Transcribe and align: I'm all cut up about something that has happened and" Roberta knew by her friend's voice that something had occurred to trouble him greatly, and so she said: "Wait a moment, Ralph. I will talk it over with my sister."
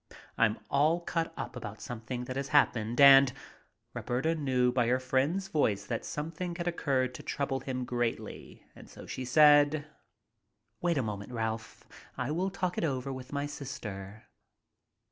I'm 0.35 0.57
all 0.71 0.99
cut 1.01 1.31
up 1.37 1.55
about 1.55 1.79
something 1.79 2.23
that 2.23 2.35
has 2.35 2.47
happened 2.47 2.99
and" 2.99 3.31
Roberta 3.93 4.33
knew 4.33 4.71
by 4.71 4.87
her 4.87 4.99
friend's 4.99 5.47
voice 5.47 5.85
that 5.85 6.03
something 6.05 6.55
had 6.55 6.67
occurred 6.67 7.13
to 7.13 7.21
trouble 7.21 7.59
him 7.59 7.85
greatly, 7.85 8.65
and 8.75 8.89
so 8.89 9.05
she 9.05 9.25
said: 9.25 9.85
"Wait 10.81 10.97
a 10.97 11.03
moment, 11.03 11.31
Ralph. 11.31 11.83
I 12.17 12.31
will 12.31 12.49
talk 12.49 12.79
it 12.79 12.83
over 12.83 13.13
with 13.13 13.31
my 13.31 13.45
sister." 13.45 14.23